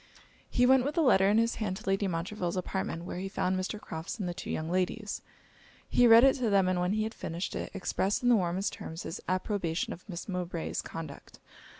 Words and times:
He 0.49 0.65
went 0.65 0.83
with 0.83 0.95
the 0.95 1.03
letter 1.03 1.29
in 1.29 1.37
his 1.37 1.57
hand 1.61 1.77
to 1.77 1.85
Lady 1.87 2.07
Montreville's 2.07 2.57
apartment, 2.57 3.03
where 3.03 3.19
he 3.19 3.29
found 3.29 3.55
Mr. 3.55 3.79
Crofts 3.79 4.17
and 4.17 4.27
the 4.27 4.33
two 4.33 4.49
young 4.49 4.67
ladies. 4.67 5.21
He 5.87 6.07
read 6.07 6.23
it 6.23 6.33
to 6.37 6.49
them; 6.49 6.67
and 6.67 6.79
when 6.79 6.93
he 6.93 7.03
had 7.03 7.13
finished 7.13 7.55
it, 7.55 7.69
expressed 7.75 8.23
in 8.23 8.29
the 8.29 8.35
warmest 8.35 8.73
terms 8.73 9.03
his 9.03 9.21
approbation 9.27 9.93
of 9.93 10.09
Miss 10.09 10.27
Mowbray's 10.27 10.81
conduct. 10.81 11.37